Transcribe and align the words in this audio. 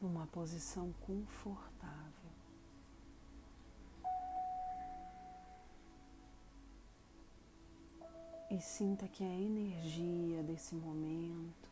Numa 0.00 0.26
posição 0.26 0.92
confortável. 0.94 2.25
E 8.56 8.60
sinta 8.62 9.06
que 9.06 9.22
a 9.22 9.26
energia 9.26 10.42
desse 10.42 10.74
momento, 10.74 11.68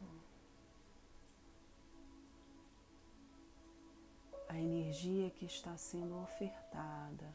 a 4.47 4.59
energia 4.59 5.31
que 5.31 5.47
está 5.47 5.79
sendo 5.79 6.15
ofertada 6.23 7.35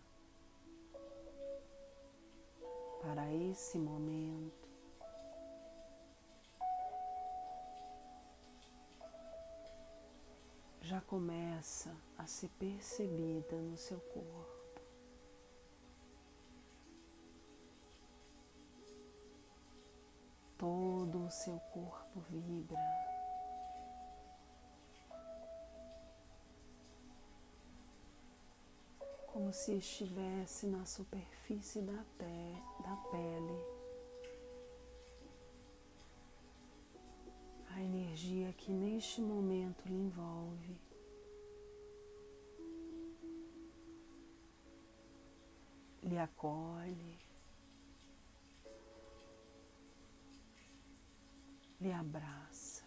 para 3.01 3.33
esse 3.33 3.79
momento, 3.79 4.69
já 10.79 11.01
começa 11.01 11.97
a 12.19 12.27
ser 12.27 12.49
percebida 12.59 13.55
no 13.55 13.75
seu 13.75 13.99
corpo. 13.99 14.58
Todo 20.59 21.25
o 21.25 21.31
seu 21.31 21.57
corpo 21.71 22.19
vibra. 22.29 22.77
Como 29.27 29.53
se 29.53 29.77
estivesse 29.77 30.67
na 30.67 30.85
superfície 30.85 31.81
da, 31.81 32.03
pe 32.17 32.25
da 32.83 32.95
pele. 33.09 33.79
A 37.69 37.81
energia 37.81 38.51
que 38.51 38.69
neste 38.69 39.21
momento 39.21 39.87
lhe 39.87 39.95
envolve. 39.95 40.77
Lhe 46.03 46.17
acolhe. 46.17 47.17
Lhe 51.79 51.91
abraça. 51.91 52.83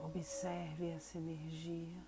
Observe 0.00 0.88
essa 0.90 1.18
energia. 1.18 2.02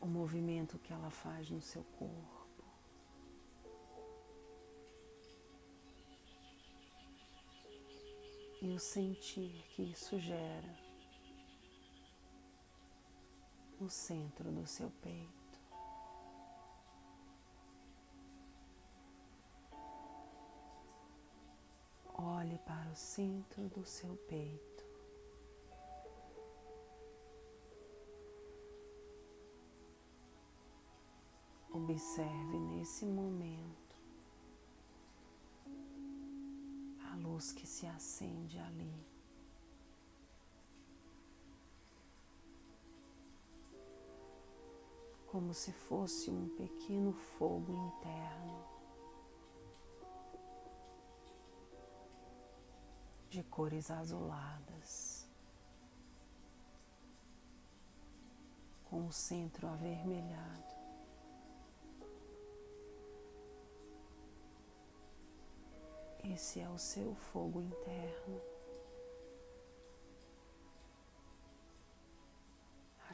O 0.00 0.06
movimento 0.06 0.78
que 0.78 0.92
ela 0.92 1.10
faz 1.10 1.50
no 1.50 1.60
seu 1.60 1.82
corpo. 1.98 2.46
E 8.62 8.68
o 8.70 8.78
sentir 8.78 9.64
que 9.70 9.82
isso 9.82 10.18
gera 10.18 10.85
no 13.80 13.90
centro 13.90 14.50
do 14.50 14.66
seu 14.66 14.90
peito. 15.02 15.60
Olhe 22.14 22.58
para 22.60 22.90
o 22.90 22.96
centro 22.96 23.68
do 23.68 23.84
seu 23.84 24.16
peito. 24.28 24.84
Observe 31.70 32.58
nesse 32.58 33.04
momento 33.04 33.96
a 37.12 37.16
luz 37.16 37.52
que 37.52 37.66
se 37.66 37.86
acende 37.86 38.58
ali. 38.58 39.15
Como 45.36 45.52
se 45.52 45.70
fosse 45.70 46.30
um 46.30 46.48
pequeno 46.56 47.12
fogo 47.12 47.70
interno 47.70 48.64
de 53.28 53.42
cores 53.42 53.90
azuladas, 53.90 55.28
com 58.86 59.06
o 59.06 59.12
centro 59.12 59.68
avermelhado. 59.68 60.74
Esse 66.24 66.60
é 66.60 66.68
o 66.70 66.78
seu 66.78 67.14
fogo 67.14 67.60
interno. 67.60 68.55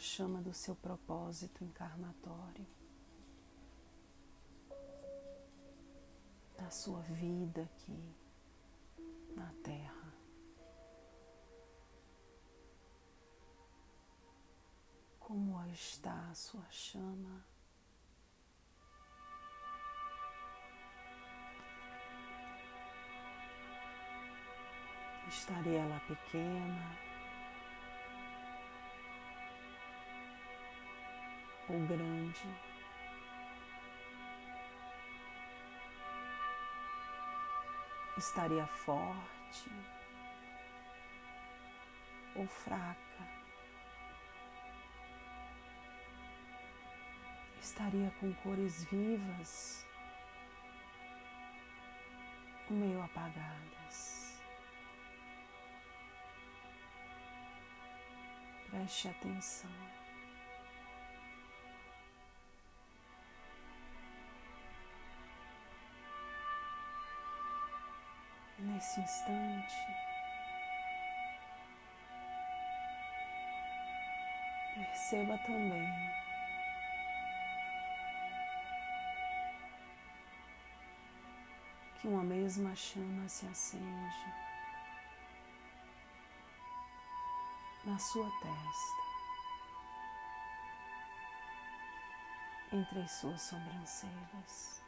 Chama 0.02 0.42
do 0.42 0.52
seu 0.52 0.74
propósito 0.74 1.62
encarnatório, 1.62 2.66
da 6.58 6.68
sua 6.70 7.00
vida 7.02 7.62
aqui 7.62 8.16
na 9.36 9.52
Terra. 9.62 10.12
Como 15.20 15.64
está 15.66 16.30
a 16.30 16.34
sua 16.34 16.68
chama? 16.68 17.46
Estaria 25.28 25.78
ela 25.78 26.00
pequena? 26.00 27.11
Ou 31.68 31.78
grande. 31.86 32.72
Estaria 38.16 38.66
forte 38.66 39.70
ou 42.36 42.46
fraca. 42.46 43.02
Estaria 47.60 48.12
com 48.20 48.32
cores 48.34 48.84
vivas 48.84 49.86
ou 52.68 52.76
meio 52.76 53.02
apagadas. 53.02 54.40
Preste 58.70 59.08
atenção. 59.08 60.01
Nesse 68.82 69.00
instante. 69.00 69.96
Perceba 74.74 75.38
também 75.38 75.88
que 82.00 82.08
uma 82.08 82.24
mesma 82.24 82.74
chama 82.74 83.28
se 83.28 83.46
acende 83.46 84.34
na 87.84 87.96
sua 87.98 88.28
testa, 88.40 89.02
entre 92.72 93.00
as 93.00 93.12
suas 93.12 93.42
sobrancelhas. 93.42 94.81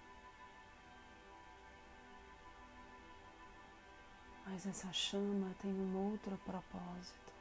Mas 4.46 4.66
essa 4.66 4.92
chama 4.92 5.54
tem 5.60 5.72
um 5.72 6.12
outro 6.12 6.36
propósito. 6.44 7.32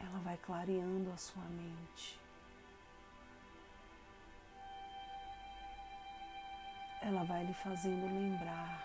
Ela 0.00 0.18
vai 0.20 0.36
clareando 0.36 1.10
a 1.10 1.16
sua 1.16 1.42
mente. 1.44 2.20
Ela 7.02 7.24
vai 7.24 7.44
lhe 7.44 7.54
fazendo 7.54 8.06
lembrar 8.06 8.82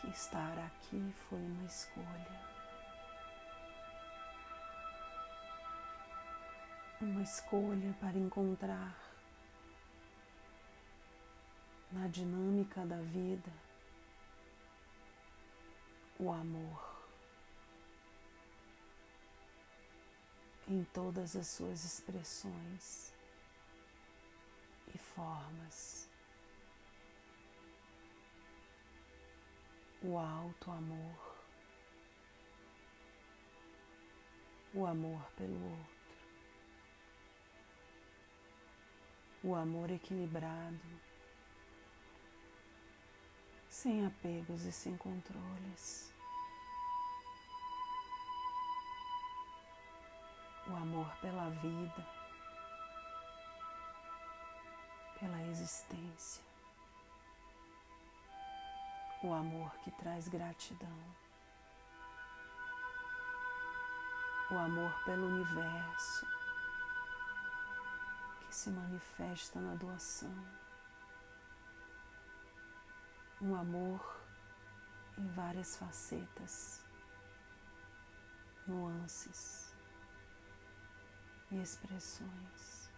que 0.00 0.08
estar 0.08 0.58
aqui 0.58 1.14
foi 1.28 1.38
uma 1.38 1.64
escolha. 1.64 2.54
Uma 7.00 7.22
escolha 7.22 7.94
para 8.00 8.18
encontrar 8.18 9.03
na 11.94 12.08
dinâmica 12.08 12.84
da 12.84 12.96
vida 12.96 13.52
o 16.18 16.28
amor 16.28 16.94
em 20.66 20.82
todas 20.92 21.36
as 21.36 21.46
suas 21.46 21.84
expressões 21.84 23.14
e 24.92 24.98
formas. 24.98 26.08
O 30.02 30.18
alto 30.18 30.70
amor, 30.70 31.36
o 34.74 34.84
amor 34.84 35.24
pelo 35.36 35.70
outro, 35.70 35.94
o 39.42 39.54
amor 39.54 39.90
equilibrado 39.90 41.13
sem 43.74 44.06
apegos 44.06 44.64
e 44.64 44.70
sem 44.70 44.96
controles. 44.96 46.14
O 50.68 50.76
amor 50.76 51.12
pela 51.16 51.50
vida, 51.50 52.06
pela 55.18 55.42
existência. 55.48 56.42
O 59.24 59.32
amor 59.32 59.76
que 59.78 59.90
traz 59.90 60.28
gratidão. 60.28 60.98
O 64.52 64.54
amor 64.54 65.04
pelo 65.04 65.26
universo 65.26 66.26
que 68.46 68.54
se 68.54 68.70
manifesta 68.70 69.60
na 69.60 69.74
doação 69.74 70.63
um 73.44 73.54
amor 73.54 74.24
em 75.18 75.26
várias 75.32 75.76
facetas, 75.76 76.82
nuances 78.66 79.76
e 81.50 81.60
expressões. 81.60 82.90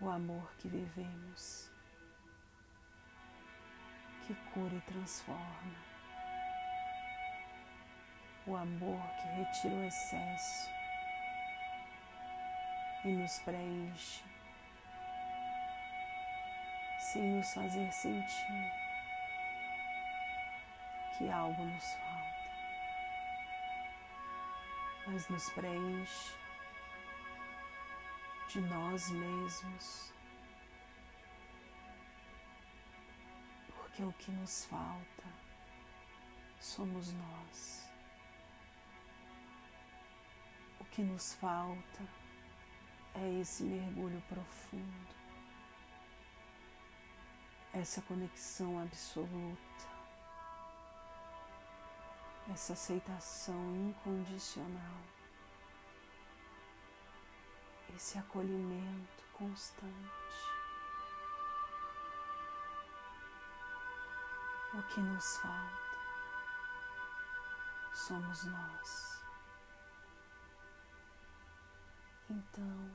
O 0.00 0.08
amor 0.08 0.48
que 0.58 0.68
vivemos, 0.68 1.68
que 4.26 4.34
cura 4.52 4.74
e 4.76 4.80
transforma. 4.82 5.92
O 8.46 8.54
amor 8.54 9.02
que 9.16 9.26
retira 9.26 9.74
o 9.74 9.84
excesso 9.84 10.70
e 13.04 13.08
nos 13.08 13.38
preenche 13.40 14.24
sem 17.12 17.24
nos 17.24 17.52
fazer 17.52 17.92
sentir 17.92 18.72
que 21.18 21.28
algo 21.28 21.62
nos 21.62 21.84
falta, 21.92 22.50
mas 25.06 25.28
nos 25.28 25.50
preenche 25.50 26.34
de 28.48 28.62
nós 28.62 29.10
mesmos, 29.10 30.14
porque 33.76 34.04
o 34.04 34.12
que 34.14 34.30
nos 34.30 34.64
falta 34.64 35.28
somos 36.58 37.12
nós. 37.12 37.90
O 40.80 40.84
que 40.86 41.02
nos 41.02 41.34
falta 41.34 42.02
é 43.16 43.40
esse 43.40 43.64
mergulho 43.64 44.22
profundo 44.30 45.21
essa 47.72 48.02
conexão 48.02 48.80
absoluta, 48.80 49.88
essa 52.52 52.74
aceitação 52.74 53.76
incondicional, 53.76 55.00
esse 57.94 58.18
acolhimento 58.18 59.24
constante. 59.32 60.52
O 64.74 64.82
que 64.84 65.00
nos 65.00 65.36
falta 65.36 65.82
somos 67.94 68.44
nós. 68.44 69.22
Então, 72.30 72.90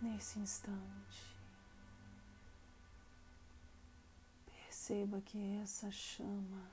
nesse 0.00 0.38
instante, 0.38 1.31
Perceba 4.82 5.20
que 5.20 5.60
essa 5.62 5.92
chama 5.92 6.68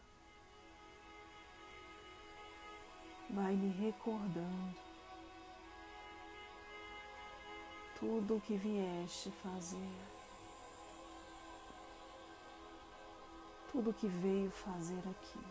vai 3.29 3.53
lhe 3.53 3.69
recordando 3.69 4.75
tudo 7.99 8.37
o 8.37 8.41
que 8.41 8.57
vieste 8.57 9.29
fazer, 9.43 9.93
tudo 13.71 13.91
o 13.91 13.93
que 13.93 14.07
veio 14.07 14.49
fazer 14.49 15.03
aqui. 15.07 15.45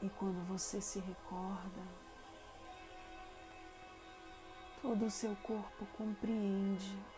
E 0.00 0.08
quando 0.08 0.42
você 0.46 0.80
se 0.80 0.98
recorda, 1.00 1.82
todo 4.80 5.04
o 5.04 5.10
seu 5.10 5.36
corpo 5.42 5.84
compreende 5.98 7.17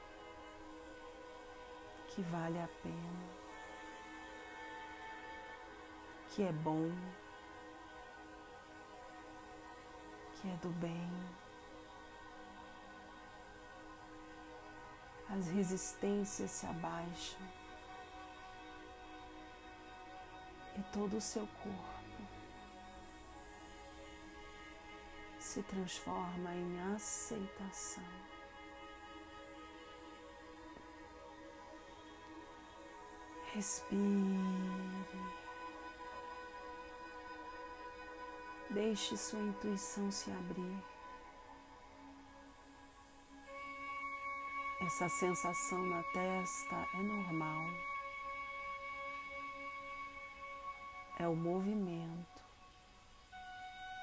que 2.11 2.23
vale 2.23 2.59
a 2.59 2.69
pena, 2.83 3.41
que 6.29 6.43
é 6.43 6.53
bom, 6.53 6.91
que 10.35 10.49
é 10.49 10.57
do 10.57 10.71
bem. 10.71 11.11
As 15.29 15.47
resistências 15.49 16.51
se 16.51 16.67
abaixam 16.67 17.41
e 20.77 20.83
todo 20.93 21.19
o 21.19 21.21
seu 21.21 21.47
corpo 21.63 22.01
se 25.39 25.63
transforma 25.63 26.55
em 26.55 26.95
aceitação. 26.95 28.20
Respire. 33.55 34.01
Deixe 38.71 39.17
sua 39.17 39.41
intuição 39.41 40.11
se 40.13 40.31
abrir. 40.31 40.85
Essa 44.81 45.09
sensação 45.09 45.85
na 45.87 46.03
testa 46.13 46.77
é 46.95 47.03
normal. 47.03 47.67
É 51.19 51.27
o 51.27 51.35
movimento 51.35 52.43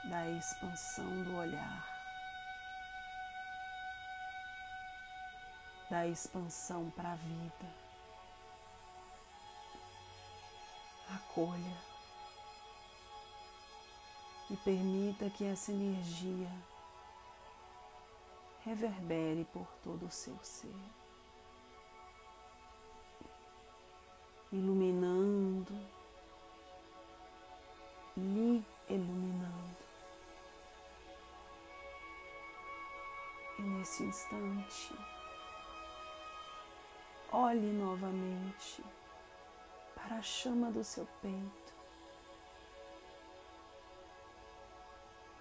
da 0.09 0.29
expansão 0.29 1.23
do 1.23 1.35
olhar, 1.35 1.87
da 5.89 6.05
expansão 6.07 6.89
para 6.91 7.13
a 7.13 7.15
vida. 7.15 7.86
Acolha 11.37 11.77
e 14.49 14.57
permita 14.57 15.29
que 15.29 15.45
essa 15.45 15.71
energia 15.71 16.49
reverbere 18.65 19.45
por 19.53 19.67
todo 19.83 20.07
o 20.07 20.11
seu 20.11 20.37
ser, 20.41 20.73
iluminando, 24.51 25.73
lhe 28.15 28.65
iluminando. 28.89 29.77
E 33.59 33.61
nesse 33.61 34.03
instante, 34.03 34.95
olhe 37.31 37.71
novamente 37.73 38.83
para 40.07 40.17
a 40.19 40.21
chama 40.21 40.71
do 40.71 40.83
seu 40.85 41.05
peito. 41.21 41.73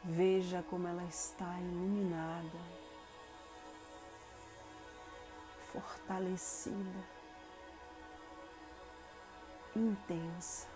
Veja 0.03 0.63
como 0.69 0.89
ela 0.89 1.05
está 1.05 1.59
iluminada, 1.61 2.59
fortalecida, 5.73 7.05
intensa, 9.75 10.67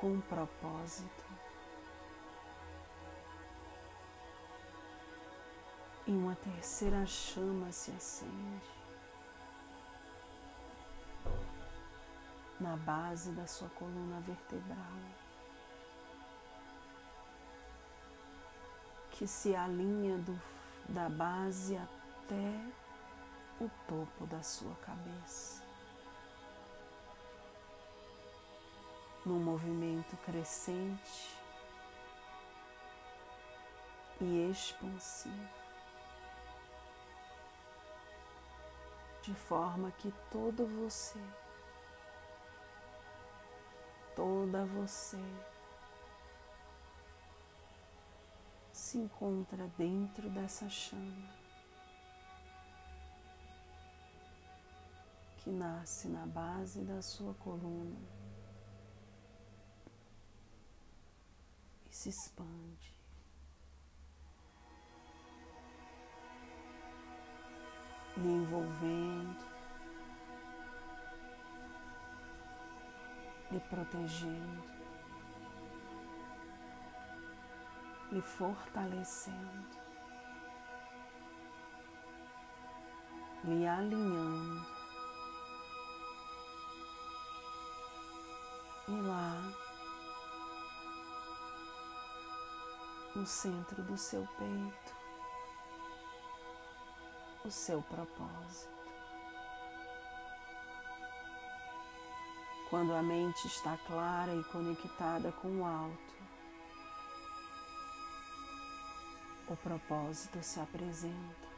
com 0.00 0.20
propósito. 0.20 1.24
E 6.06 6.12
uma 6.12 6.34
terceira 6.36 7.04
chama 7.06 7.70
se 7.72 7.90
acende. 7.90 8.79
Na 12.60 12.76
base 12.76 13.32
da 13.32 13.46
sua 13.46 13.70
coluna 13.70 14.20
vertebral, 14.20 14.76
que 19.10 19.26
se 19.26 19.56
alinha 19.56 20.18
do, 20.18 20.38
da 20.88 21.08
base 21.08 21.76
até 21.76 22.60
o 23.58 23.70
topo 23.88 24.26
da 24.26 24.42
sua 24.42 24.74
cabeça. 24.76 25.62
Num 29.24 29.38
movimento 29.38 30.16
crescente 30.18 31.36
e 34.20 34.50
expansivo, 34.50 35.48
de 39.22 39.34
forma 39.34 39.90
que 39.92 40.12
todo 40.30 40.66
você 40.66 41.20
toda 44.20 44.66
você 44.66 45.16
se 48.70 48.98
encontra 48.98 49.66
dentro 49.78 50.28
dessa 50.28 50.68
chama 50.68 51.30
que 55.38 55.48
nasce 55.48 56.06
na 56.06 56.26
base 56.26 56.82
da 56.82 57.00
sua 57.00 57.32
coluna 57.32 57.96
e 61.90 61.96
se 61.96 62.10
expande. 62.10 62.94
lhe 68.18 68.28
envolvendo, 68.28 69.49
lhe 73.50 73.60
protegendo, 73.60 74.64
lhe 78.12 78.20
fortalecendo, 78.20 79.78
lhe 83.44 83.66
alinhando. 83.66 84.80
E 88.88 89.00
lá, 89.02 89.36
no 93.14 93.26
centro 93.26 93.82
do 93.82 93.96
seu 93.96 94.26
peito, 94.38 94.96
o 97.44 97.50
seu 97.50 97.82
propósito. 97.82 98.79
Quando 102.70 102.94
a 102.94 103.02
mente 103.02 103.48
está 103.48 103.76
clara 103.78 104.32
e 104.32 104.44
conectada 104.44 105.32
com 105.32 105.60
o 105.60 105.64
alto, 105.64 106.14
o 109.48 109.56
propósito 109.56 110.40
se 110.40 110.60
apresenta. 110.60 111.50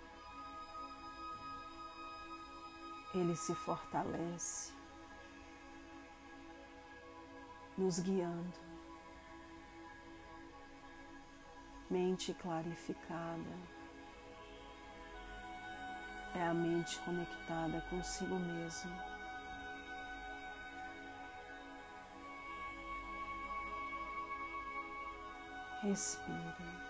Ele 3.15 3.37
se 3.37 3.55
fortalece, 3.55 4.73
nos 7.77 7.99
guiando. 7.99 8.59
Mente 11.91 12.33
clarificada 12.33 13.59
é 16.35 16.43
a 16.43 16.55
mente 16.55 16.99
conectada 17.01 17.83
consigo 17.91 18.37
mesmo. 18.37 19.22
Respire. 25.83 26.83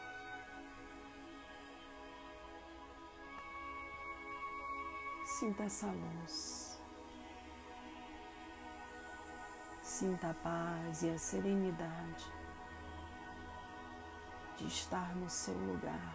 Sinta 5.24 5.62
essa 5.64 5.86
luz. 5.86 6.78
Sinta 9.80 10.30
a 10.30 10.34
paz 10.34 11.02
e 11.02 11.10
a 11.10 11.18
serenidade 11.18 12.30
de 14.58 14.66
estar 14.66 15.16
no 15.16 15.30
seu 15.30 15.54
lugar. 15.54 16.14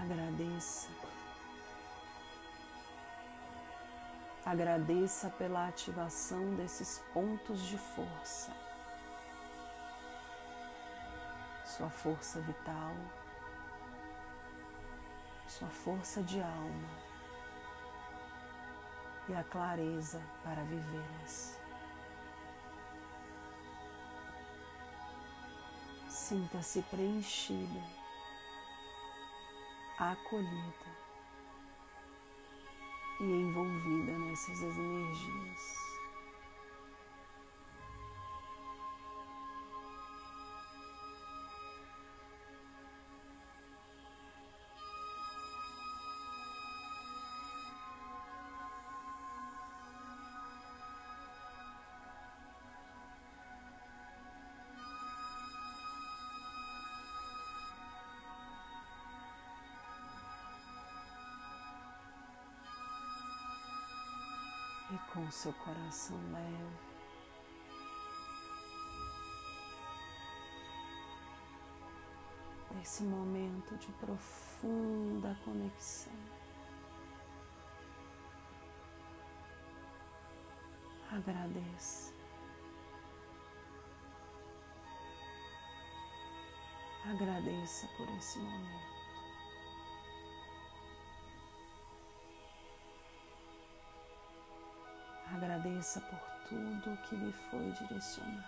Agradeça. 0.00 1.09
Agradeça 4.50 5.30
pela 5.38 5.68
ativação 5.68 6.56
desses 6.56 6.98
pontos 7.14 7.60
de 7.66 7.78
força. 7.78 8.50
Sua 11.64 11.88
força 11.88 12.40
vital, 12.40 12.96
sua 15.46 15.68
força 15.68 16.20
de 16.24 16.42
alma 16.42 16.88
e 19.28 19.34
a 19.34 19.44
clareza 19.44 20.20
para 20.42 20.64
vivê-las. 20.64 21.56
Sinta-se 26.08 26.82
preenchida, 26.90 27.84
acolhida 29.96 30.99
e 33.20 33.42
envolvida 33.42 34.12
nessas 34.18 34.62
com 65.12 65.30
seu 65.30 65.52
coração 65.54 66.16
leve. 66.32 66.90
Nesse 72.72 73.02
momento 73.02 73.76
de 73.76 73.92
profunda 73.92 75.36
conexão, 75.44 76.12
agradeça. 81.10 82.14
Agradeça 87.04 87.88
por 87.96 88.08
esse 88.16 88.38
momento. 88.38 88.99
Agradeça 95.40 96.02
por 96.02 96.18
tudo 96.50 96.98
que 97.04 97.16
lhe 97.16 97.32
foi 97.32 97.72
direcionado. 97.72 98.44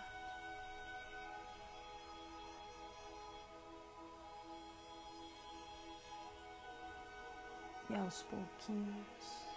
E 7.89 7.95
aos 7.95 8.21
pouquinhos, 8.21 9.47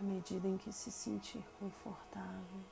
à 0.00 0.02
medida 0.02 0.48
em 0.48 0.58
que 0.58 0.72
se 0.72 0.90
sentir 0.90 1.44
confortável, 1.60 2.64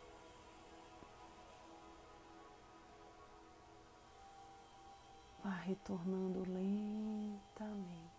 vá 5.44 5.50
retornando 5.50 6.40
lentamente. 6.40 8.09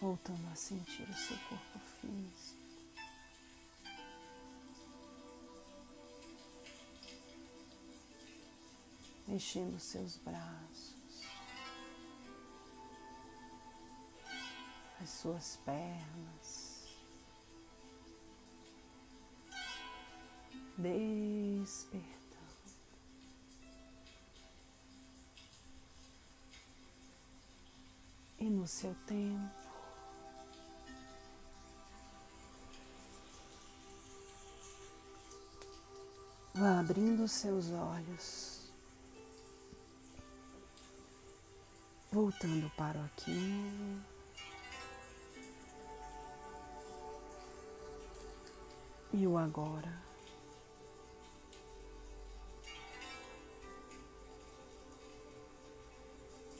Voltando 0.00 0.50
a 0.50 0.56
sentir 0.56 1.06
o 1.08 1.14
seu 1.14 1.36
corpo 1.48 1.78
físico. 2.00 2.58
Mexendo 9.28 9.78
seus 9.78 10.16
braços, 10.16 10.96
as 15.00 15.10
suas 15.10 15.56
pernas, 15.64 16.88
despertando. 20.76 22.10
E 28.38 28.44
no 28.44 28.66
seu 28.66 28.94
tempo, 29.06 29.69
Vá 36.60 36.78
abrindo 36.78 37.26
seus 37.26 37.70
olhos, 37.70 38.70
voltando 42.12 42.70
para 42.76 42.98
o 42.98 43.04
aqui. 43.06 43.98
E 49.14 49.26
o 49.26 49.38
agora. 49.38 50.09